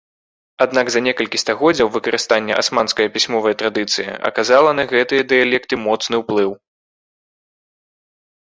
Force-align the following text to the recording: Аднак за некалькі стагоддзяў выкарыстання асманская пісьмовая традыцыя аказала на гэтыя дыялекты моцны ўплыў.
Аднак 0.65 0.87
за 0.93 0.99
некалькі 1.07 1.41
стагоддзяў 1.43 1.91
выкарыстання 1.97 2.57
асманская 2.61 3.07
пісьмовая 3.17 3.53
традыцыя 3.61 4.15
аказала 4.31 4.69
на 4.79 4.83
гэтыя 4.95 5.21
дыялекты 5.35 5.75
моцны 5.85 6.15
ўплыў. 6.23 6.51